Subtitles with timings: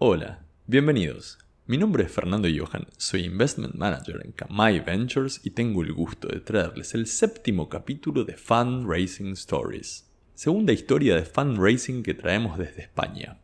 [0.00, 1.40] Hola, bienvenidos.
[1.66, 6.28] Mi nombre es Fernando Johan, soy Investment Manager en Kamai Ventures y tengo el gusto
[6.28, 12.82] de traerles el séptimo capítulo de Fundraising Stories, segunda historia de fundraising que traemos desde
[12.82, 13.40] España.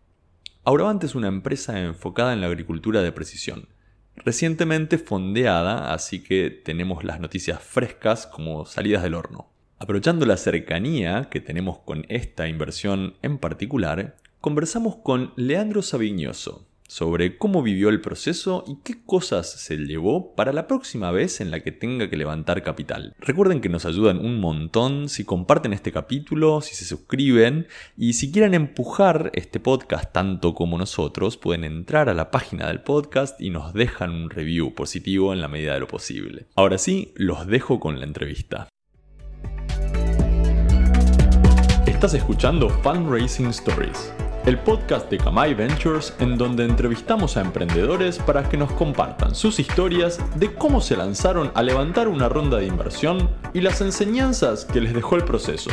[0.62, 3.66] Auravant es una empresa enfocada en la agricultura de precisión,
[4.14, 9.50] recientemente fondeada, así que tenemos las noticias frescas como salidas del horno.
[9.80, 17.38] Aprovechando la cercanía que tenemos con esta inversión en particular, conversamos con Leandro Sabiñoso sobre
[17.38, 21.60] cómo vivió el proceso y qué cosas se llevó para la próxima vez en la
[21.60, 23.16] que tenga que levantar capital.
[23.20, 28.30] Recuerden que nos ayudan un montón si comparten este capítulo, si se suscriben y si
[28.30, 33.48] quieren empujar este podcast tanto como nosotros, pueden entrar a la página del podcast y
[33.48, 36.48] nos dejan un review positivo en la medida de lo posible.
[36.54, 38.68] Ahora sí, los dejo con la entrevista.
[41.86, 44.12] Estás escuchando Fundraising Stories
[44.46, 49.58] el podcast de Kamai Ventures en donde entrevistamos a emprendedores para que nos compartan sus
[49.58, 54.82] historias de cómo se lanzaron a levantar una ronda de inversión y las enseñanzas que
[54.82, 55.70] les dejó el proceso.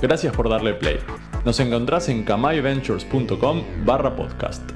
[0.00, 0.98] Gracias por darle play.
[1.44, 4.70] Nos encontrás en kamaiventures.com barra podcast.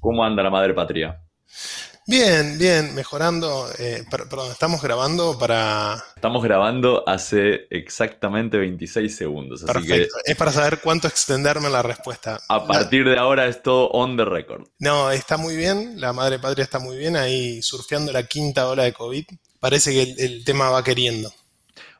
[0.00, 1.20] ¿Cómo anda la madre patria?
[2.06, 3.66] Bien, bien, mejorando.
[3.78, 5.96] Eh, perdón, estamos grabando para.
[6.14, 9.64] Estamos grabando hace exactamente 26 segundos.
[9.66, 12.40] Así Que es para saber cuánto extenderme la respuesta.
[12.48, 14.66] A partir de ahora es todo on the record.
[14.78, 15.98] No, está muy bien.
[15.98, 17.16] La madre patria está muy bien.
[17.16, 19.24] Ahí surfeando la quinta ola de COVID.
[19.58, 21.32] Parece que el, tema va queriendo.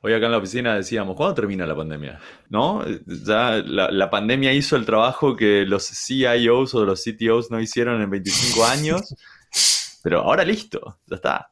[0.02, 2.20] Hoy acá en la oficina decíamos, ¿cuándo termina la pandemia?
[2.50, 2.84] ¿No?
[3.06, 8.02] Ya la, la, pandemia hizo el trabajo que los CIOs o los CTOs no hicieron
[8.02, 9.14] en 25 años.
[10.04, 11.50] Pero ahora listo, ya está.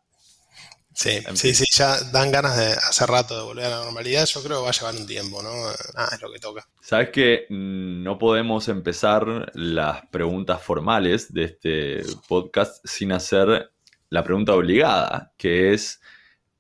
[0.95, 4.27] Sí, sí, sí, ya dan ganas de hace rato de volver a la normalidad.
[4.27, 5.51] Yo creo que va a llevar un tiempo, ¿no?
[5.97, 6.69] Ah, es lo que toca.
[6.83, 13.73] Sabes que no podemos empezar las preguntas formales de este podcast sin hacer
[14.11, 15.99] la pregunta obligada, que es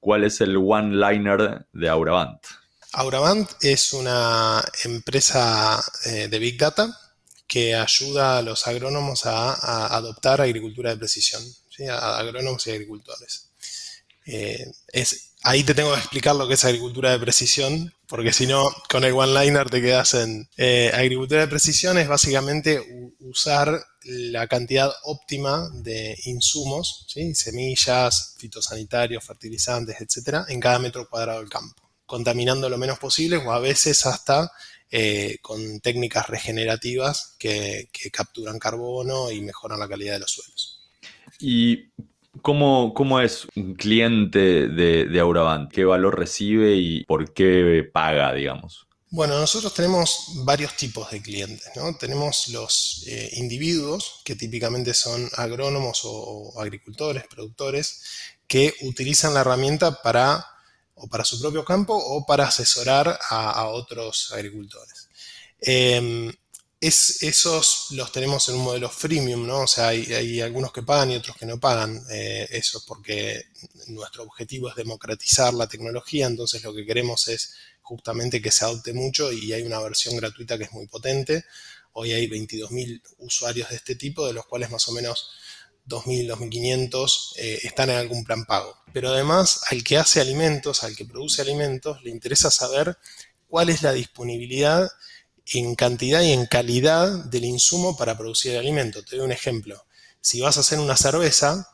[0.00, 2.41] ¿cuál es el one-liner de Auravant?
[2.94, 6.88] Auravant es una empresa eh, de Big Data
[7.47, 11.42] que ayuda a los agrónomos a adoptar agricultura de precisión
[11.91, 13.50] a agrónomos y agricultores.
[14.25, 14.71] Eh,
[15.43, 19.05] ahí te tengo que explicar lo que es agricultura de precisión, porque si no, con
[19.05, 20.49] el one-liner te quedas en...
[20.56, 22.81] Eh, agricultura de precisión es básicamente
[23.21, 31.49] usar la cantidad óptima de insumos, semillas, fitosanitarios, fertilizantes, etcétera, en cada metro cuadrado del
[31.49, 34.53] campo, contaminando lo menos posible o a veces hasta
[34.94, 40.72] eh, con técnicas regenerativas que, capturan carbono y mejoran la calidad de los suelos.
[41.38, 41.91] ¿Y
[42.41, 45.70] cómo, cómo es un cliente de, de Auravant?
[45.70, 48.87] ¿Qué valor recibe y por qué paga, digamos?
[49.15, 51.94] Bueno, nosotros tenemos varios tipos de clientes, ¿no?
[51.98, 58.00] Tenemos los eh, individuos, que típicamente son agrónomos o, agricultores, productores,
[58.47, 60.43] que utilizan la herramienta para
[60.94, 65.10] o para su propio campo o para asesorar a, otros agricultores.
[66.82, 66.88] Em,
[67.20, 69.60] esos los tenemos en un modelo freemium, ¿no?
[69.60, 72.03] O sea, hay, algunos que pagan y otros que no pagan.
[72.10, 73.44] Eh, eso porque
[73.87, 78.93] nuestro objetivo es democratizar la tecnología, entonces lo que queremos es justamente que se adopte
[78.93, 81.44] mucho y hay una versión gratuita que es muy potente.
[81.93, 85.31] Hoy hay 22.000 usuarios de este tipo, de los cuales más o menos
[85.87, 88.76] 2.000, 2.500 eh, están en algún plan pago.
[88.93, 92.99] Pero además, al que hace alimentos, al que produce alimentos, le interesa saber
[93.47, 94.91] cuál es la disponibilidad
[95.47, 99.04] en cantidad y en calidad del insumo para producir el alimento.
[99.04, 99.84] Te doy un ejemplo.
[100.20, 101.69] Si vas a hacer una cerveza,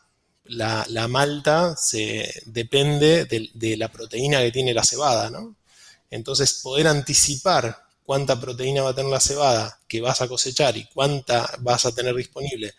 [0.44, 5.56] la, malta se, depende de, la proteína que tiene la cebada, ¿no?
[6.10, 10.86] Entonces, poder anticipar cuánta proteína va a tener la cebada que vas a cosechar y
[10.86, 12.74] cuánta vas a tener disponible,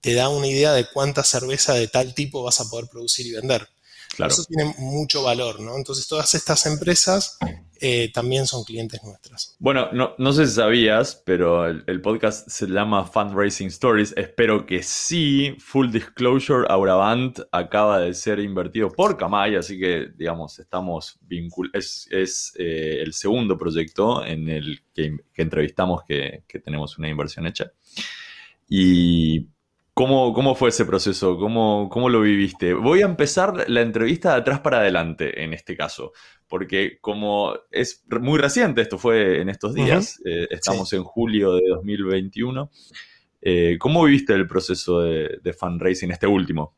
[0.00, 3.32] te da una idea de cuánta cerveza de tal tipo vas a poder producir y
[3.32, 3.68] vender.
[4.18, 5.76] Eso tiene mucho valor, ¿no?
[5.76, 7.38] Entonces, todas estas empresas
[7.84, 9.56] eh, también son clientes nuestros.
[9.58, 14.14] Bueno, no, sé si sabías, pero el, podcast se llama Fundraising Stories.
[14.16, 15.56] Espero que sí.
[15.58, 22.06] Full disclosure, Auravant acaba de ser invertido por Kamai, así que, digamos, estamos vinculados.
[22.12, 27.72] Es, eh, el segundo proyecto en el que, entrevistamos que, que tenemos una inversión hecha.
[28.68, 29.48] Y
[30.06, 31.36] ¿Cómo, fue ese proceso?
[31.38, 32.74] ¿Cómo, ¿Cómo, lo viviste?
[32.74, 36.12] Voy a empezar la entrevista de atrás para adelante en este caso,
[36.48, 41.68] porque como es muy reciente, esto fue en estos días, eh, estamos en julio de
[41.68, 42.70] 2021,
[43.42, 46.74] eh, ¿cómo viviste el proceso de, fundraising, este último?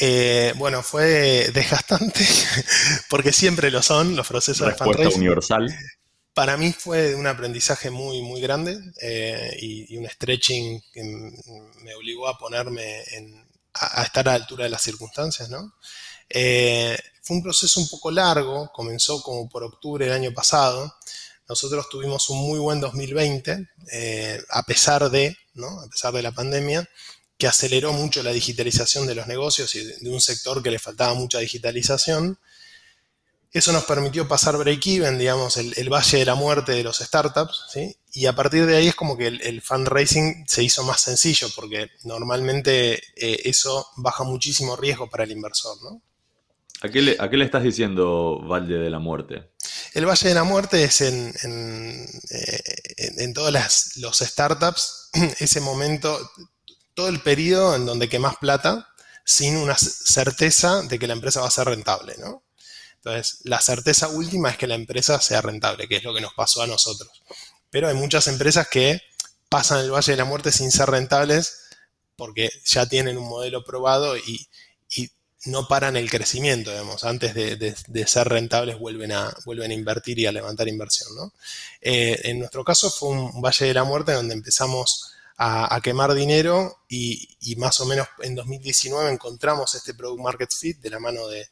[0.00, 2.20] Eh, bueno, fue desgastante,
[3.10, 5.20] porque siempre lo son los procesos de fundraising.
[5.20, 5.66] universal.
[6.34, 12.28] Para mí fue un aprendizaje muy, muy grande eh, y, un stretching que me obligó
[12.28, 13.04] a ponerme
[13.74, 15.48] a, estar a la altura de las circunstancias.
[16.28, 20.96] Eh, fue un proceso un poco largo, comenzó como por octubre del año pasado.
[21.48, 25.36] Nosotros tuvimos un muy buen 2020, eh, a pesar de.
[25.56, 26.88] A pesar de la pandemia,
[27.38, 31.14] que aceleró mucho la digitalización de los negocios y de un sector que le faltaba
[31.14, 32.40] mucha digitalización.
[33.54, 37.96] Eso nos permitió pasar break-even, digamos, el, valle de la muerte de los startups, ¿sí?
[38.12, 41.92] Y a partir de ahí es como que el, fundraising se hizo más sencillo, porque
[42.02, 46.02] normalmente eh, eso baja muchísimo riesgo para el inversor, ¿no?
[46.82, 49.52] ¿A qué, le, ¿A qué le estás diciendo Valle de la Muerte?
[49.94, 53.54] El Valle de la Muerte es en, en, eh, todos
[53.98, 56.18] los startups, ese momento,
[56.94, 58.88] todo el periodo en donde quemas plata
[59.24, 62.43] sin una certeza de que la empresa va a ser rentable, ¿no?
[63.04, 66.32] Entonces, la certeza última es que la empresa sea rentable, que es lo que nos
[66.32, 67.10] pasó a nosotros.
[67.68, 69.02] Pero hay muchas empresas que
[69.50, 71.58] pasan el Valle de la Muerte sin ser rentables
[72.16, 74.48] porque ya tienen un modelo probado y,
[75.46, 77.04] no paran el crecimiento, digamos.
[77.04, 79.36] Antes de, ser rentables vuelven a,
[79.68, 81.10] invertir y a levantar inversión,
[81.82, 86.78] eh, en nuestro caso fue un Valle de la Muerte donde empezamos a, quemar dinero
[86.88, 91.28] y, y, más o menos en 2019 encontramos este Product Market Fit de la mano
[91.28, 91.46] de,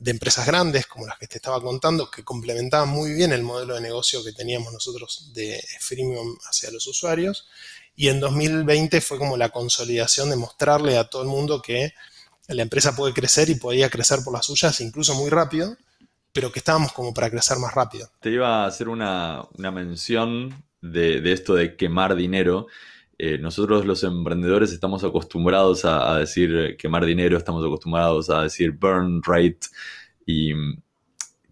[0.00, 3.74] de empresas grandes como las que te estaba contando, que complementaban muy bien el modelo
[3.74, 7.48] de negocio que teníamos nosotros de freemium hacia los usuarios.
[7.96, 11.94] Y en 2020 fue como la consolidación de mostrarle a todo el mundo que
[12.46, 15.76] la empresa puede crecer y podía crecer por las suyas, incluso muy rápido,
[16.32, 18.08] pero que estábamos como para crecer más rápido.
[18.20, 22.68] Te iba a hacer una, mención de, de, esto de quemar dinero.
[23.20, 29.22] Eh, nosotros los emprendedores estamos acostumbrados a, decir quemar dinero, estamos acostumbrados a decir burn
[29.24, 29.58] rate
[30.24, 30.80] y mm,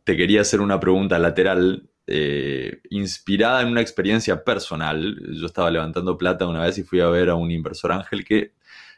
[0.05, 5.21] te quería hacer una pregunta lateral eh, inspirada en una experiencia personal.
[5.33, 8.53] Yo estaba levantando plata una vez y fui a ver a un inversor ángel que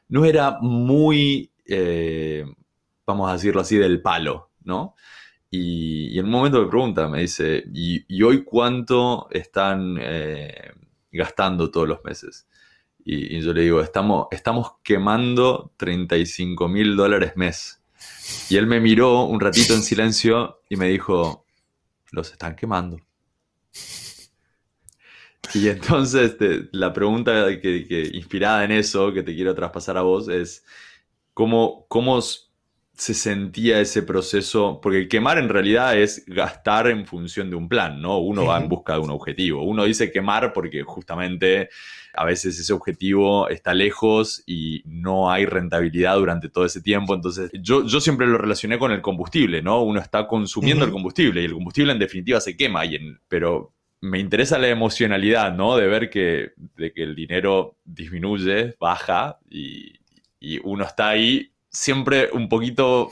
[0.08, 2.44] no era muy, eh,
[3.06, 4.94] vamos a decirlo así, del palo, ¿no?
[5.50, 9.98] Y, en un momento me pregunta, me dice, ¿y, hoy cuánto están
[11.10, 12.47] gastando todos los meses?
[13.04, 17.82] Y, yo le digo, estamos, estamos quemando 35 mil dólares mes.
[18.50, 21.46] Y él me miró un ratito en silencio y me dijo,
[22.12, 22.98] los están quemando.
[25.54, 26.36] Y entonces
[26.72, 30.64] la pregunta que, inspirada en eso que te quiero traspasar a vos es,
[31.32, 32.20] ¿cómo, cómo
[32.98, 34.80] se sentía ese proceso?
[34.82, 38.18] Porque quemar en realidad es gastar en función de un plan, ¿no?
[38.18, 39.62] Uno va en busca de un objetivo.
[39.62, 41.70] Uno dice quemar porque justamente
[42.12, 47.14] a veces ese objetivo está lejos y no hay rentabilidad durante todo ese tiempo.
[47.14, 49.80] Entonces, yo, yo siempre lo relacioné con el combustible, ¿no?
[49.82, 53.72] Uno está consumiendo el combustible y el combustible en definitiva se quema, y en, pero
[54.00, 55.76] me interesa la emocionalidad, ¿no?
[55.76, 59.94] De ver que, de que el dinero disminuye, baja y,
[60.62, 63.10] uno está ahí siempre un poquito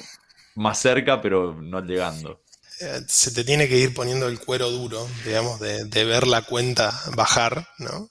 [0.54, 2.40] más cerca, pero no llegando
[2.80, 6.92] eh, se te tiene que ir poniendo el cuero duro, digamos, de, ver la cuenta
[7.14, 8.10] bajar, ¿no?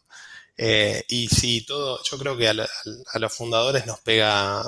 [0.58, 4.64] Eh, y sí, todo, yo creo que a, los fundadores nos pega,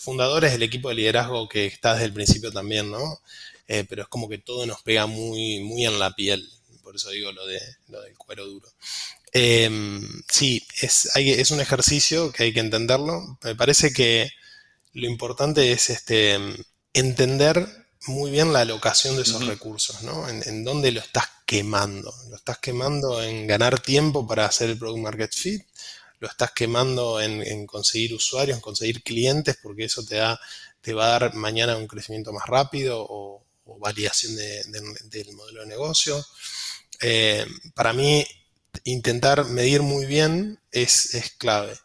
[0.00, 3.20] fundadores el equipo de liderazgo que está desde el principio también, ¿no?
[3.66, 6.48] Eh, pero es como que todo nos pega muy, muy en la piel,
[6.82, 8.68] por eso digo lo, de, lo del cuero duro.
[10.28, 13.38] Sí, es, es un ejercicio que hay que entenderlo.
[13.42, 14.30] Me parece que
[14.94, 16.38] lo importante es este,
[16.92, 17.66] entender
[18.06, 20.28] muy bien la alocación de esos recursos, ¿no?
[20.28, 22.12] En, dónde lo estás quemando.
[22.28, 25.62] Lo estás quemando en ganar tiempo para hacer el product market fit,
[26.18, 30.40] lo estás quemando en, conseguir usuarios, en conseguir clientes, porque eso te, da,
[30.80, 33.44] te va a dar mañana un crecimiento más rápido o,
[33.78, 36.24] variación del modelo de negocio.
[37.00, 38.24] Eh, para mí,
[38.84, 41.76] intentar medir muy bien es, es clave.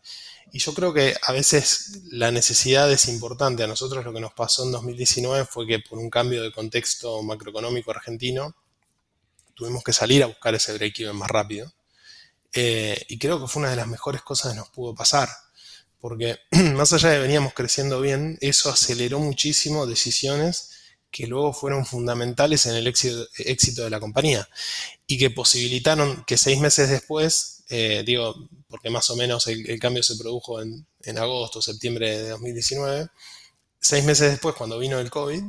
[0.52, 3.64] Y yo creo que a veces la necesidad es importante.
[3.64, 7.22] A nosotros lo que nos pasó en 2019 fue que por un cambio de contexto
[7.22, 8.56] macroeconómico argentino
[9.54, 11.72] tuvimos que salir a buscar ese break-even más rápido.
[12.54, 15.30] Eh, y creo que fue una de las mejores cosas que nos pudo pasar.
[16.00, 16.40] Porque
[16.76, 20.72] más allá de veníamos creciendo bien, eso aceleró muchísimo decisiones
[21.12, 24.48] que luego fueron fundamentales en el éxito, éxito de la compañía
[25.08, 30.04] y que posibilitaron que seis meses después, eh, digo, porque más o menos el, cambio
[30.04, 30.86] se produjo en,
[31.18, 33.10] agosto, septiembre de 2019,
[33.80, 35.44] seis meses después, cuando vino el COVID,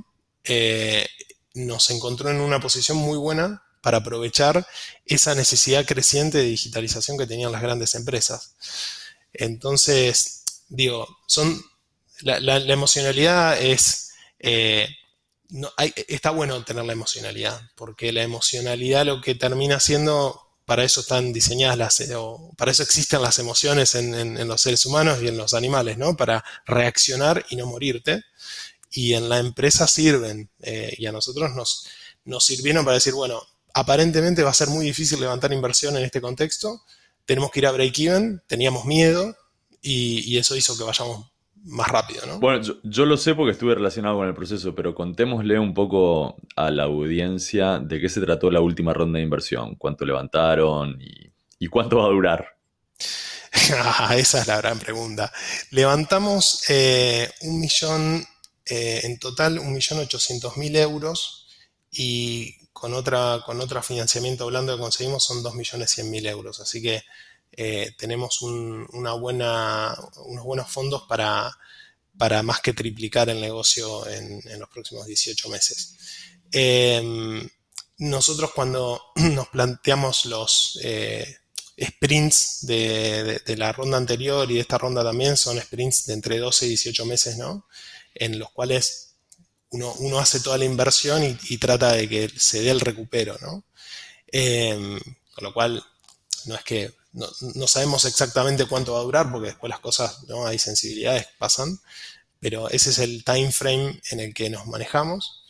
[0.45, 1.07] eh,
[1.55, 4.67] nos encontró en una posición muy buena para aprovechar
[5.07, 8.55] esa necesidad creciente de digitalización que tenían las grandes empresas.
[9.33, 11.63] Entonces, digo, son,
[12.21, 14.13] la, emocionalidad es...
[14.41, 14.89] Eh,
[15.51, 15.73] no,
[16.09, 21.33] está bueno tener la emocionalidad, porque la emocionalidad lo que termina siendo, para eso están
[21.33, 25.55] diseñadas las, o para eso existen las emociones en, los seres humanos y en los
[25.55, 26.15] animales, ¿no?
[26.15, 28.23] Para reaccionar y no morirte.
[28.91, 31.87] Y en la empresa sirven, eh, y a nosotros nos,
[32.27, 33.41] nos sirvieron para decir, bueno,
[33.73, 36.83] aparentemente va a ser muy difícil levantar inversión en este contexto,
[37.25, 39.39] tenemos que ir a break-even, teníamos miedo,
[39.81, 41.33] y, y eso hizo que vayamos
[41.65, 42.41] más rápido, ¿no?
[42.41, 46.71] Bueno, yo, lo sé porque estuve relacionado con el proceso, pero contémosle un poco a
[46.71, 51.99] la audiencia de qué se trató la última ronda de inversión, cuánto levantaron y, cuánto
[51.99, 52.57] va a durar.
[53.73, 55.33] Ah, esa es la gran pregunta.
[55.71, 58.25] Levantamos eh, un millón,
[58.67, 61.49] eh, en total, un millón ochocientos mil euros
[61.91, 66.61] y con otra, con otro financiamiento blando que conseguimos son dos millones cien mil euros.
[66.61, 67.03] Así que
[67.61, 71.51] eh, tenemos unos buenos fondos para,
[72.17, 75.97] para más que triplicar el negocio en, los próximos 18 meses.
[76.53, 77.49] Em,
[77.97, 81.39] nosotros cuando nos planteamos los eh,
[81.77, 86.67] sprints de, la ronda anterior y de esta ronda también, son sprints de entre 12
[86.67, 87.67] y 18 meses, ¿no?
[88.15, 89.17] En los cuales
[89.71, 93.65] uno, hace toda la inversión y, trata de que se dé el recupero, ¿no?
[94.29, 94.97] Em,
[95.35, 95.85] con lo cual,
[96.45, 100.47] no es que no, sabemos exactamente cuánto va a durar porque después las cosas, ¿no?
[100.47, 101.79] Hay sensibilidades que pasan,
[102.41, 105.45] pero ese es el time frame en el que nos manejamos.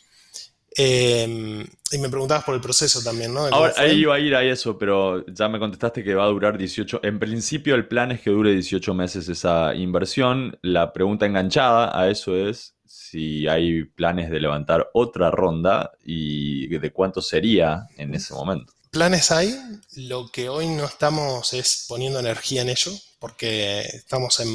[0.75, 3.41] Em, y me preguntabas por el proceso también, ¿no?
[3.47, 6.57] Ahora, ahí iba a ir a eso, pero ya me contestaste que va a durar
[6.57, 7.01] 18.
[7.03, 10.57] En principio, el plan es que dure 18 meses esa inversión.
[10.61, 16.91] La pregunta enganchada a eso es si hay planes de levantar otra ronda y de
[16.91, 19.55] cuánto sería en ese momento planes hay,
[19.95, 24.49] lo que hoy no estamos es poniendo energía en ello, porque estamos en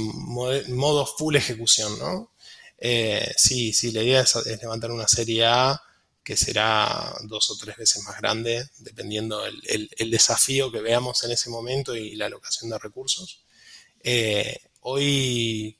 [0.74, 2.32] modo full ejecución, ¿no?
[2.78, 5.80] Eh, sí, sí, la idea es, levantar una serie A
[6.22, 11.50] que será dos o tres veces más grande, dependiendo el, desafío que veamos en ese
[11.50, 13.44] momento y la alocación de recursos.
[14.02, 15.78] Eh, hoy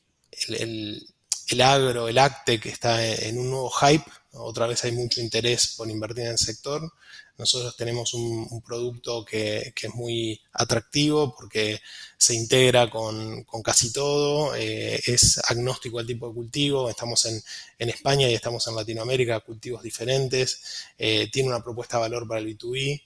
[0.49, 1.07] el,
[1.49, 5.91] el, agro, el ACTE, está en un nuevo hype, otra vez hay mucho interés por
[5.91, 6.93] invertir en el sector,
[7.37, 11.81] nosotros tenemos un, producto que, es muy atractivo porque
[12.17, 17.43] se integra con, casi todo, eh, es agnóstico al tipo de cultivo, estamos en,
[17.79, 22.57] España y estamos en Latinoamérica, cultivos diferentes, eh, tiene una propuesta de valor para el
[22.57, 23.03] B2B,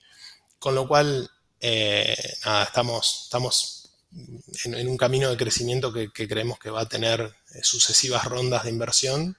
[0.58, 1.28] con lo cual,
[1.60, 2.16] eh,
[2.62, 3.90] estamos
[4.64, 9.36] en, un camino de crecimiento que creemos que va a tener sucesivas rondas de inversión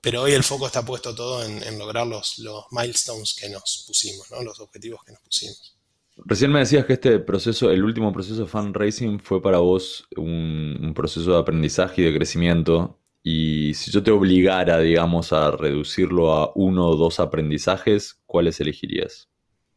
[0.00, 4.30] pero hoy el foco está puesto todo en, lograr los, los, milestones que nos pusimos,
[4.30, 4.42] ¿no?
[4.42, 5.76] los objetivos que nos pusimos.
[6.24, 10.92] Recién me decías que este proceso, el último proceso de fundraising fue para vos un,
[10.94, 12.98] proceso de aprendizaje y de crecimiento.
[13.22, 19.28] Y si yo te obligara, digamos, a reducirlo a uno o dos aprendizajes, ¿cuáles elegirías?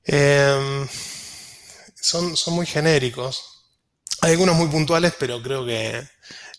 [0.04, 0.88] Em,
[1.96, 3.66] son, son muy genéricos.
[4.22, 6.02] Hay algunos muy puntuales, pero creo que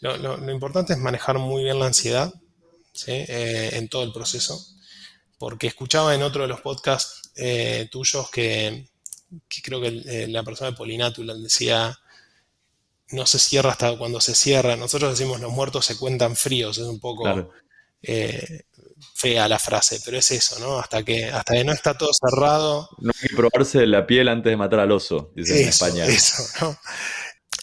[0.00, 2.32] lo importante es manejar muy bien la ansiedad
[3.06, 4.60] eh, en todo el proceso.
[5.38, 8.88] Porque escuchaba en otro de los podcasts eh, tuyos que,
[9.62, 11.98] creo que eh, la persona de Polinatula decía,
[13.10, 14.76] no se cierra hasta cuando se cierra.
[14.76, 17.50] Nosotros decimos los muertos se cuentan fríos, es un poco
[19.14, 20.78] fea la frase, pero es eso, ¿no?
[20.78, 22.88] Hasta que, hasta que no está todo cerrado.
[22.98, 26.04] No hay que probarse la piel antes de matar al oso, dice en España.
[26.06, 26.76] Eso, ¿no?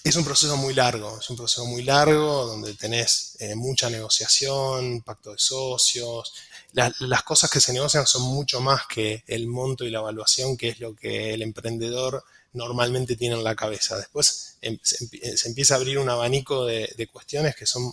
[0.04, 5.02] Es un proceso muy largo, es un proceso muy largo donde tenés eh, mucha negociación,
[5.02, 6.34] pacto de socios.
[6.74, 10.70] las cosas que se negocian son mucho más que el monto y la evaluación, que
[10.70, 13.98] es lo que el emprendedor normalmente tiene en la cabeza.
[13.98, 17.92] Después em, se, empieza a abrir un abanico de, cuestiones que son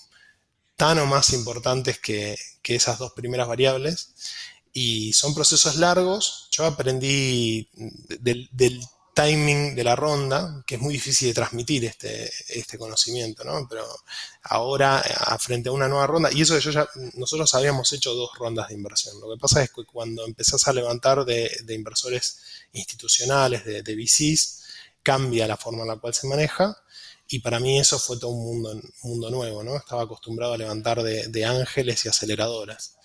[0.77, 4.11] tan o más importantes que, esas dos primeras variables.
[4.73, 6.49] Y son procesos largos.
[6.51, 7.69] Yo aprendí
[8.21, 8.81] del, del
[9.17, 13.67] timing de la ronda, que es muy difícil de transmitir este, este conocimiento, ¿no?
[13.67, 13.83] Pero
[14.43, 15.03] ahora,
[15.41, 18.75] frente a una nueva ronda, y eso yo ya, nosotros habíamos hecho dos rondas de
[18.75, 19.19] inversión.
[19.19, 22.41] Lo que pasa es que cuando empezás a levantar de, inversores
[22.73, 24.65] institucionales, de, de, VCs,
[25.03, 26.77] cambia la forma en la cual se maneja.
[27.27, 29.77] Y para mí eso fue todo un mundo, mundo nuevo, ¿no?
[29.77, 32.97] Estaba acostumbrado a levantar de, de ángeles y aceleradoras.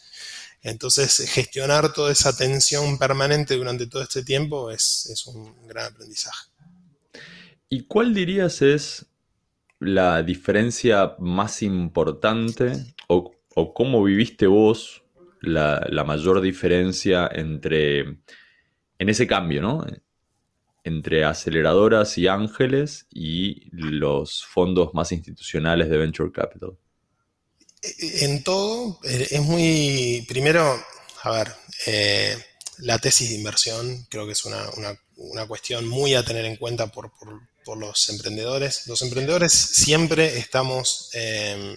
[0.63, 6.49] Entonces, gestionar toda esa tensión permanente durante todo este tiempo es, un gran aprendizaje.
[7.67, 9.07] ¿Y cuál dirías es
[9.79, 12.73] la diferencia más importante
[13.07, 13.33] o,
[13.73, 15.03] cómo viviste vos
[15.41, 19.85] la, mayor diferencia entre, en ese cambio, ¿no?
[20.83, 26.77] Entre aceleradoras y ángeles y los fondos más institucionales de Venture Capital
[27.81, 30.83] en todo, eh, es muy, primero,
[31.23, 31.55] a ver,
[31.87, 32.37] eh,
[32.79, 34.65] la tesis de inversión creo que es una,
[35.47, 37.11] cuestión muy a tener en cuenta por,
[37.77, 38.87] los emprendedores.
[38.87, 41.73] Los emprendedores siempre estamos em,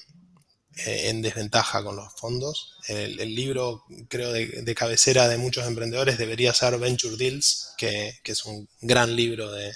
[0.77, 2.79] eh, en desventaja con los fondos.
[2.89, 8.69] El, libro, creo, de, cabecera de muchos emprendedores debería ser Venture Deals, que, es un
[8.81, 9.73] gran libro de,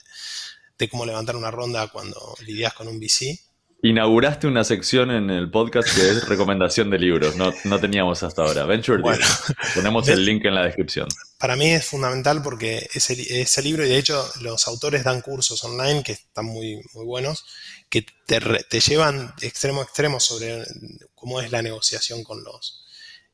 [0.79, 3.39] de, cómo levantar una ronda cuando lidias con un VC.
[3.81, 7.37] Inauguraste una sección en el podcast que es recomendación de libros.
[7.37, 8.65] No, teníamos hasta ahora.
[8.65, 9.25] Venture bueno,
[9.77, 11.07] Ponemos el link en la descripción.
[11.39, 15.63] Para mí es fundamental porque ese, ese, libro, y de hecho los autores dan cursos
[15.63, 17.45] online que están muy, muy buenos,
[17.89, 20.65] que te, llevan extremo a extremo sobre
[21.15, 22.85] cómo es la negociación con los,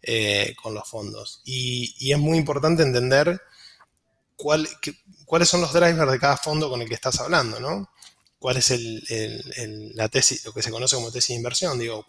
[0.02, 1.40] eh, con los fondos.
[1.46, 3.40] Y, y, es muy importante entender
[4.36, 4.68] cuál,
[5.24, 7.88] cuáles son los drivers de cada fondo con el que estás hablando, ¿no?
[8.44, 8.74] Cuál es
[9.94, 12.04] la tesis, lo que se conoce como tesis de inversión, digo,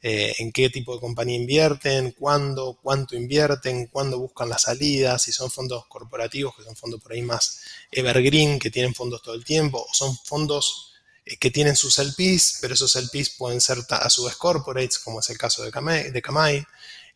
[0.00, 5.30] eh, en qué tipo de compañía invierten, cuándo, cuánto invierten, cuándo buscan las salidas, si
[5.30, 7.60] son fondos corporativos, que son fondos por ahí más
[7.90, 10.94] evergreen, que tienen fondos todo el tiempo, o son fondos
[11.26, 15.20] eh, que tienen sus LPs, pero esos LPs pueden ser a su vez corporates, como
[15.20, 16.66] es el caso de Kamai, de Kamai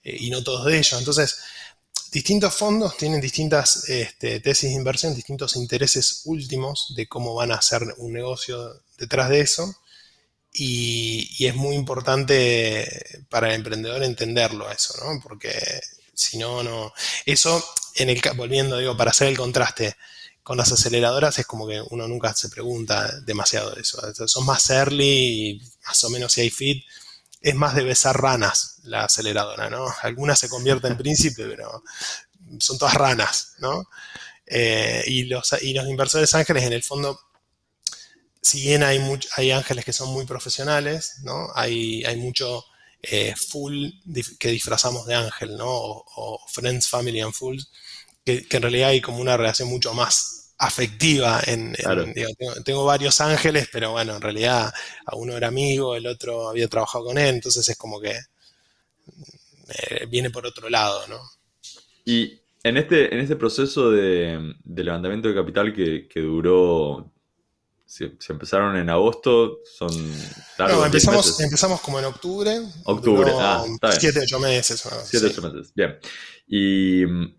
[0.05, 0.99] eh, y no todos de ellos.
[0.99, 1.39] Entonces,
[2.13, 7.57] distintos fondos tienen distintas este, tesis de inversión, distintos intereses últimos de cómo van a
[7.57, 9.75] hacer un negocio detrás de eso.
[10.53, 15.21] Y, es muy importante para el emprendedor entenderlo eso, ¿no?
[15.23, 15.51] Porque
[16.13, 16.93] si no, no.
[17.25, 17.65] Eso,
[17.95, 19.97] en el volviendo, digo, para hacer el contraste
[20.43, 24.01] con las aceleradoras, es como que uno nunca se pregunta demasiado de eso.
[24.29, 26.85] Son más early, más o menos si hay fit,
[27.41, 29.87] es más de besar ranas la aceleradora, ¿no?
[30.03, 31.83] Algunas se convierten en príncipe, pero
[32.59, 33.85] son todas ranas, ¿no?
[34.47, 37.19] Eh, y, los, y los inversores ángeles, en el fondo,
[38.41, 39.01] si bien hay,
[39.37, 41.49] hay ángeles que son muy profesionales, ¿no?
[41.55, 42.65] Hay, hay mucho
[43.03, 43.89] eh, full
[44.39, 45.69] que disfrazamos de ángel, ¿no?
[45.71, 47.71] O, Friends, Family and Fools,
[48.25, 51.43] que, que en realidad hay como una relación mucho más afectiva.
[51.47, 51.75] En,
[52.65, 54.73] tengo, varios ángeles, pero bueno, en realidad
[55.07, 58.17] a uno era amigo, el otro había trabajado con él, entonces es como que
[59.69, 61.21] eh, viene por otro lado, ¿no?
[62.05, 67.13] Y en este, en este proceso de, levantamiento de capital que, duró,
[67.85, 69.91] se, empezaron en agosto, son...
[70.59, 72.61] No, empezamos, empezamos como en octubre.
[72.85, 74.89] Octubre, ah, está Siete, ocho meses.
[75.05, 75.99] Siete, ocho meses, bien.
[76.47, 77.35] Y mm,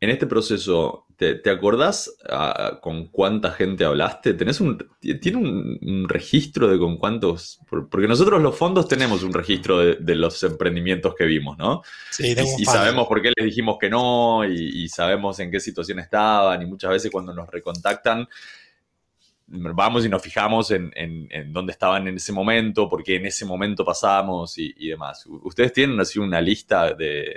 [0.00, 4.34] en este proceso, ¿Te, acordás ah, con cuánta gente hablaste?
[4.34, 7.58] ¿Tenés un, ¿Tiene un, registro de con cuántos?
[7.68, 11.82] Porque nosotros los fondos tenemos un registro de, los emprendimientos que vimos, ¿no?
[12.12, 15.98] Sí, y, y sabemos por qué les dijimos que no, y, sabemos en qué situación
[15.98, 18.28] estaban, y muchas veces cuando nos recontactan,
[19.48, 20.92] vamos y nos fijamos en,
[21.52, 25.26] dónde estaban en ese momento, porque en ese momento pasamos y, demás.
[25.26, 27.34] ¿Ustedes tienen así una lista de,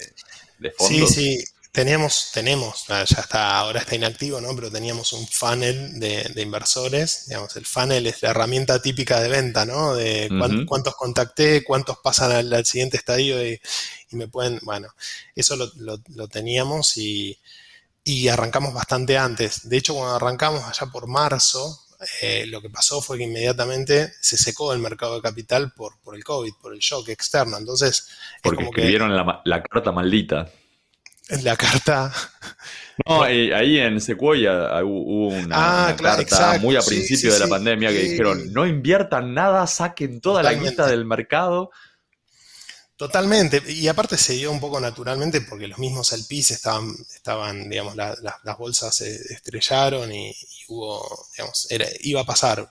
[0.60, 1.10] de fondos?
[1.10, 1.61] Sí, sí.
[1.72, 4.54] Teníamos, tenemos, ya está, ahora está inactivo, ¿no?
[4.54, 7.28] Pero teníamos un funnel de, inversores.
[7.28, 9.96] Digamos, el funnel es la herramienta típica de venta, ¿no?
[9.96, 10.28] De
[10.68, 13.58] cuántos contacté, cuántos pasan al, siguiente estadio y,
[14.12, 14.60] me pueden.
[14.64, 14.90] Bueno,
[15.34, 17.40] eso lo, teníamos y,
[18.30, 19.70] arrancamos bastante antes.
[19.70, 21.86] De hecho, cuando arrancamos allá por marzo,
[22.22, 26.16] eh, lo que pasó fue que inmediatamente se secó el mercado de capital por, por
[26.16, 27.58] el COVID, por el shock externo.
[27.58, 28.10] Entonces.
[28.44, 30.52] Porque escribieron la, la carta maldita
[31.32, 32.14] en la carta.
[33.08, 38.04] No, ahí en Sequoia hubo una, ah, carta muy a principio de la pandemia que
[38.04, 41.72] dijeron, no inviertan nada, saquen toda la guita del mercado.
[42.96, 47.96] Totalmente, y aparte se dio un poco naturalmente porque los mismos LPs estaban, estaban digamos,
[47.96, 50.36] las bolsas se estrellaron y,
[50.68, 51.68] hubo, digamos,
[52.02, 52.70] iba a pasar.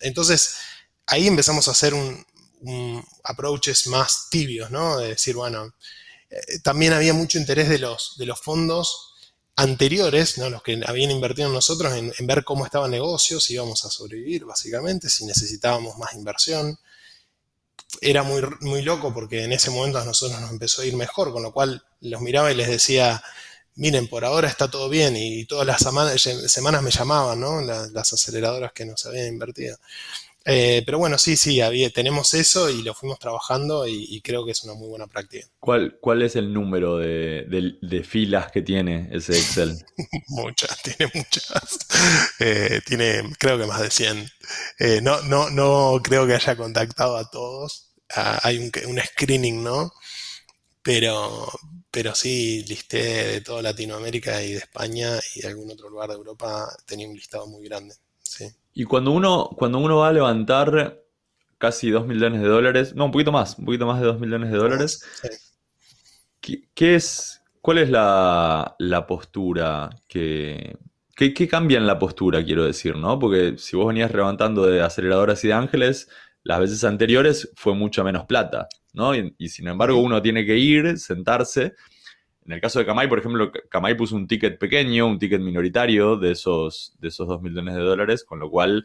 [0.00, 0.58] Entonces,
[1.06, 2.24] ahí empezamos a hacer un,
[2.60, 4.98] un approaches más tibios, ¿no?
[4.98, 5.74] De decir, bueno,
[6.32, 9.14] eh, también había mucho interés de los, de los fondos
[9.54, 13.84] anteriores, los que habían invertido en nosotros, en, ver cómo estaba el negocio, si íbamos
[13.84, 16.78] a sobrevivir, básicamente, si necesitábamos más inversión.
[18.00, 21.32] Era muy, muy loco porque en ese momento a nosotros nos empezó a ir mejor,
[21.32, 23.22] con lo cual los miraba y les decía,
[23.74, 27.60] miren, por ahora está todo bien, y todas las semanas, me llamaban, ¿no?
[27.60, 29.76] Las aceleradoras que nos habían invertido.
[30.44, 31.60] Eh, pero bueno, sí, sí,
[31.94, 35.46] tenemos eso y lo fuimos trabajando y, creo que es una muy buena práctica.
[35.60, 39.78] ¿Cuál, cuál es el número de, filas que tiene ese Excel?
[40.28, 41.78] muchas, tiene muchas.
[42.40, 44.28] Eh, tiene, creo que más de 100.
[44.78, 47.92] Eh, no, no, no creo que haya contactado a todos.
[48.14, 49.92] Ah, hay un, un, screening, ¿no?
[50.82, 51.48] Pero,
[51.90, 56.16] pero sí, listé de toda Latinoamérica y de España y de algún otro lugar de
[56.16, 57.94] Europa, tenía un listado muy grande.
[58.22, 58.46] Sí.
[58.74, 61.02] Y cuando uno, cuando uno va a levantar
[61.58, 64.50] casi 2 millones de dólares, no, un poquito más, un poquito más de 2 millones
[64.50, 65.04] de dólares,
[66.40, 70.76] ¿qué, es, ¿Cuál es la, postura que,
[71.14, 73.18] ¿Qué, cambia en la postura, quiero decir, no?
[73.18, 76.08] Porque si vos venías levantando de aceleradoras y de ángeles,
[76.42, 79.14] las veces anteriores fue mucha menos plata, ¿no?
[79.14, 81.74] Y, sin embargo uno tiene que ir, sentarse.
[82.46, 86.16] En el caso de Kamai, por ejemplo, Kamai puso un ticket pequeño, un ticket minoritario
[86.16, 88.84] de esos, de esos 2 millones de dólares, con lo cual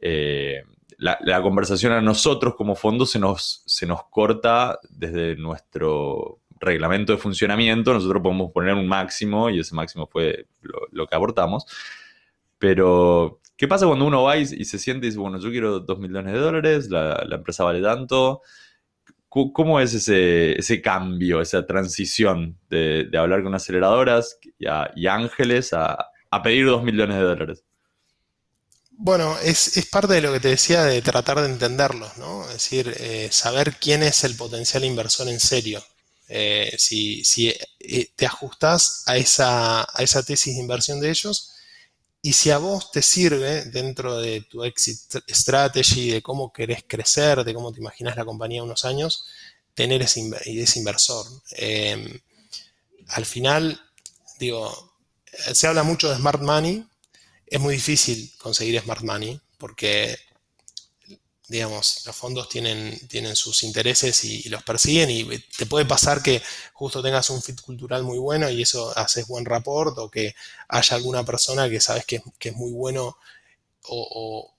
[0.00, 0.62] eh,
[0.98, 7.18] la, conversación a nosotros como fondo se nos, se nos corta desde nuestro reglamento de
[7.18, 7.92] funcionamiento.
[7.92, 11.66] Nosotros podemos poner un máximo y ese máximo fue lo, que abortamos.
[12.58, 15.98] Pero, ¿qué pasa cuando uno va y, se siente y dice, bueno, yo quiero 2
[15.98, 18.42] millones de dólares, la, empresa vale tanto?
[19.32, 25.96] ¿Cómo es ese, cambio, esa transición de, hablar con aceleradoras y, ángeles a,
[26.30, 27.64] a pedir 2 millones de dólares?
[28.90, 32.44] Bueno, es, parte de lo que te decía de tratar de entenderlos, ¿no?
[32.44, 35.82] Es decir, eh, saber quién es el potencial inversor en serio.
[36.28, 37.22] Eh, si,
[37.80, 41.51] eh, te ajustas a esa, a esa tesis de inversión de ellos
[42.22, 47.42] y si a vos te sirve dentro de tu exit strategy, de cómo querés crecer,
[47.42, 49.26] de cómo te imaginas la compañía unos años,
[49.74, 51.26] tener ese, inversor.
[53.08, 53.80] al final,
[54.38, 54.94] digo,
[55.52, 56.86] se habla mucho de smart money,
[57.46, 60.16] es muy difícil conseguir smart money porque,
[61.52, 66.42] digamos, los fondos tienen, tienen sus intereses y, los persiguen y te puede pasar que
[66.72, 70.34] justo tengas un fit cultural muy bueno y eso haces buen rapport o que
[70.68, 73.18] haya alguna persona que sabes que, es muy bueno
[73.84, 74.50] o,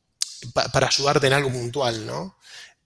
[0.71, 2.37] para ayudarte en algo puntual, ¿no?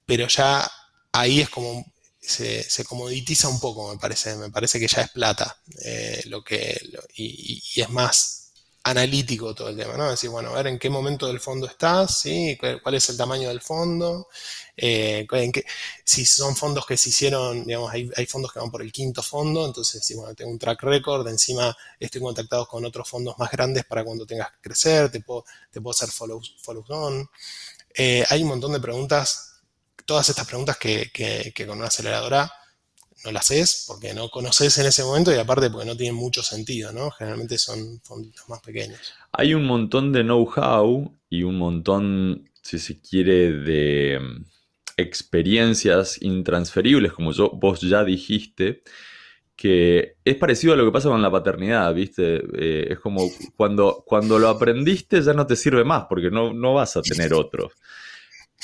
[0.06, 0.72] Pero ya
[1.12, 1.86] ahí es como
[2.22, 4.36] se, comoditiza un poco, me parece.
[4.36, 6.80] Me parece que ya es plata eh, lo que,
[7.15, 8.46] y, es más
[8.89, 10.10] analítico todo el tema, ¿no?
[10.10, 12.58] Decir, bueno, a ver en qué momento del fondo estás, ¿sí?
[12.82, 14.30] ¿Cuál es el tamaño del fondo?
[14.76, 15.28] Eh,
[16.04, 19.65] si son fondos que se hicieron, digamos, hay, fondos que van por el quinto fondo,
[19.65, 23.86] entonces, si bueno, tengo un track record, encima estoy contactado con otros fondos más grandes
[23.86, 27.30] para cuando tengas que crecer, te puedo, te puedo hacer follow, follow on.
[27.93, 29.62] Eh, hay un montón de preguntas,
[30.06, 32.52] todas estas preguntas que, que con una aceleradora
[33.27, 36.41] no las haces porque no conoces en ese momento y aparte porque no tienen mucho
[36.41, 37.11] sentido, ¿no?
[37.11, 39.13] Generalmente son fonditos más pequeños.
[39.33, 44.45] Hay un montón de know-how y un montón, si se quiere, de mm,
[44.97, 48.83] experiencias intransferibles, como yo, vos ya dijiste,
[49.55, 52.43] que es parecido a lo que pasa con la paternidad, ¿viste?
[52.57, 56.75] Eh, es como cuando, cuando lo aprendiste ya no te sirve más porque no, no
[56.75, 57.71] vas a tener otro.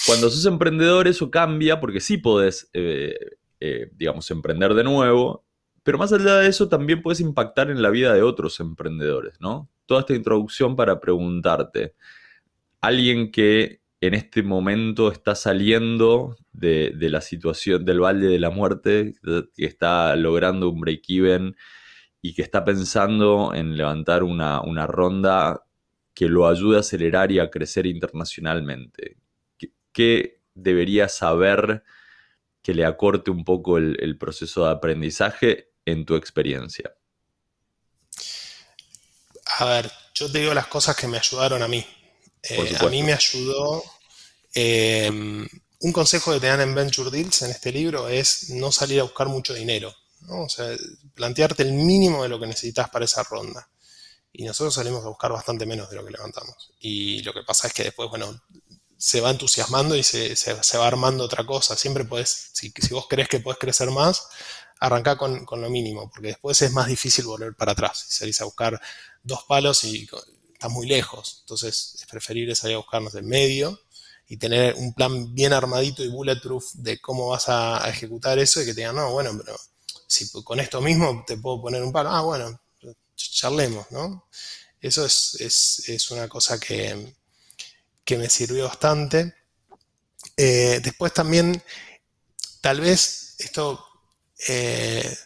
[0.06, 3.16] Cuando sos emprendedor eso cambia porque sí podés eh,
[3.66, 5.46] eh, digamos, emprender de nuevo.
[5.84, 9.70] Pero más allá de eso, también puedes impactar en la vida de otros emprendedores, ¿no?
[9.86, 11.96] Toda esta introducción para preguntarte,
[12.82, 19.14] alguien que en este momento está saliendo de, la situación del valle de la muerte,
[19.24, 21.56] que está logrando un break-even
[22.22, 25.64] y que está pensando en levantar una, ronda
[26.14, 29.16] que lo ayude a acelerar y a crecer internacionalmente.
[29.94, 31.84] qué debería saber
[32.64, 36.96] que le acorte un poco el, proceso de aprendizaje en tu experiencia?
[39.58, 41.86] A ver, yo te digo las cosas que me ayudaron a mí.
[42.42, 43.84] Eh, a mí me ayudó.
[44.54, 45.48] Em,
[45.82, 49.04] un consejo que te dan en Venture Deals en este libro es no salir a
[49.04, 49.94] buscar mucho dinero.
[50.30, 50.76] O sea,
[51.14, 53.70] plantearte el mínimo de lo que necesitas para esa ronda.
[54.32, 56.72] Y nosotros salimos a buscar bastante menos de lo que levantamos.
[56.80, 58.42] Y lo que pasa es que después, bueno,
[59.04, 61.76] se va entusiasmando y se, va armando otra cosa.
[61.76, 64.30] Siempre puedes, si, vos crees que puedes crecer más,
[64.80, 68.06] arranca con, lo mínimo, porque después es más difícil volver para atrás.
[68.08, 68.80] Si salís a buscar
[69.22, 70.08] dos palos y
[70.54, 73.78] estás muy lejos, entonces es preferible salir a buscarnos en medio
[74.30, 78.66] y tener un plan bien armadito y bulletproof de cómo vas a, ejecutar eso y
[78.66, 79.60] que te digan, no, bueno, pero
[80.08, 82.58] si con esto mismo te puedo poner un palo, ah, bueno,
[83.18, 84.30] charlemos, ¿no?
[84.80, 87.14] Eso es una cosa que,
[88.04, 89.36] que me sirvió bastante.
[90.38, 91.62] Eh, después también,
[92.62, 93.86] tal vez esto,
[94.48, 95.18] eh,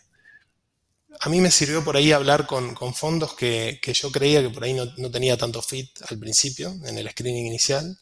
[1.20, 4.74] a mí me sirvió por ahí hablar con, fondos que, yo creía que por ahí
[4.74, 8.00] no, tenía tanto fit al principio, en el screening inicial,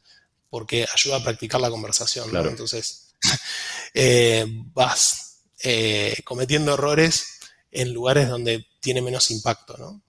[0.50, 2.36] porque ayuda a practicar la conversación.
[2.36, 3.14] Entonces,
[3.94, 5.22] eh, vas
[6.24, 7.40] cometiendo errores
[7.72, 10.05] en lugares donde tiene menos impacto, ¿no?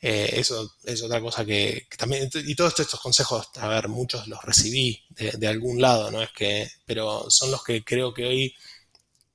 [0.00, 4.42] Eh, eso es otra cosa que, también, y todos estos consejos, a ver, muchos los
[4.44, 6.22] recibí de, algún lado, ¿no?
[6.22, 8.54] Es que, pero son los que creo que hoy,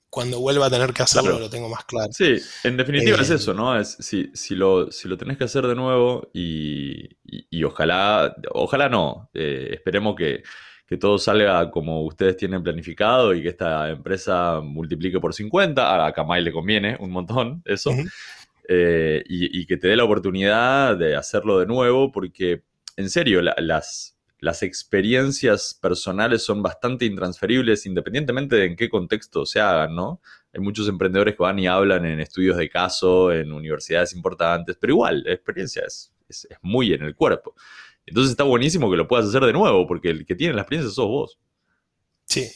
[0.10, 2.12] cuando vuelva a tener que hacerlo, lo tengo más claro.
[2.14, 3.78] Sí, en definitiva es eh, eso, ¿no?
[3.78, 7.10] Es, si, si, lo, si lo tenés que hacer de nuevo y,
[7.66, 10.44] ojalá, ojalá no, eh, esperemos que,
[11.00, 16.44] todo salga como ustedes tienen planificado y que esta empresa multiplique por 50, a Kamai
[16.44, 17.90] le conviene un montón eso.
[18.68, 22.64] Eh, y, que te dé la oportunidad de hacerlo de nuevo, porque
[22.96, 29.60] en serio, las, las experiencias personales son bastante intransferibles independientemente de en qué contexto se
[29.60, 30.22] hagan, ¿no?
[30.54, 34.94] Hay muchos emprendedores que van y hablan en estudios de caso, en universidades importantes, pero
[34.94, 37.56] igual, la experiencia es, es, muy en el cuerpo.
[38.06, 40.94] Entonces está buenísimo que lo puedas hacer de nuevo, porque el que tiene la experiencia
[40.94, 41.40] sos vos.
[42.26, 42.48] Sí,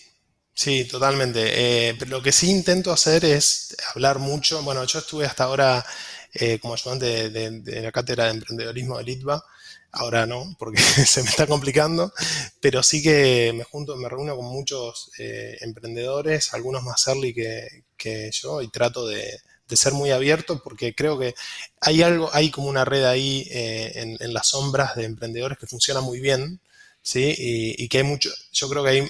[0.58, 1.90] sí, totalmente.
[1.90, 4.62] Eh, lo que sí intento hacer es hablar mucho.
[4.64, 5.86] Bueno, yo estuve hasta ahora
[6.34, 9.44] eh, como ayudante de, la cátedra de emprendedorismo de Litva.
[9.92, 12.14] Ahora no, porque se me está complicando,
[12.60, 18.32] pero sí que me junto, me reúno con muchos eh, emprendedores, algunos más early que,
[18.32, 19.40] yo, y trato de,
[19.70, 21.36] ser muy abierto porque creo que
[21.82, 26.02] hay algo, hay como una red ahí eh, en, las sombras de emprendedores que funciona
[26.02, 26.62] muy bien,
[27.02, 27.34] ¿sí?
[27.38, 29.10] Y, que hay mucho, yo creo que hay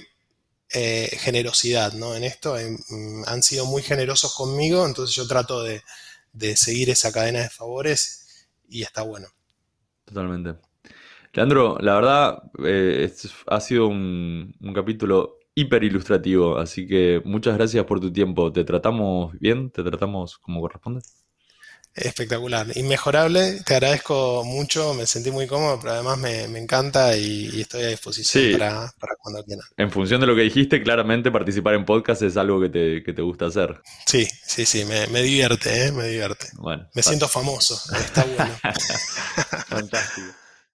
[0.69, 2.15] generosidad, ¿no?
[2.15, 2.56] En esto
[3.25, 5.82] han sido muy generosos conmigo, entonces yo trato de,
[6.34, 9.27] de seguir esa cadena de favores y está bueno.
[10.06, 10.56] Totalmente.
[11.34, 13.12] Leandro, la verdad, eh,
[13.47, 18.51] ha sido un, un, capítulo hiper ilustrativo, así que muchas gracias por tu tiempo.
[18.51, 19.69] ¿Te tratamos bien?
[19.69, 21.01] ¿Te tratamos como corresponde?
[21.97, 27.86] Espectacular, inmejorable, te agradezco mucho, me sentí muy cómodo, pero además me, encanta y, estoy
[27.86, 29.65] a disposición para, cuando quieran.
[29.77, 33.47] En función de lo que dijiste, claramente participar en podcast es algo que te, gusta
[33.47, 33.81] hacer.
[34.05, 35.91] Sí, sí, sí, me, divierte, ¿eh?
[35.91, 36.49] me divierte.
[36.53, 38.55] Bueno, me siento famoso, está bueno.
[39.67, 40.46] Fantástico.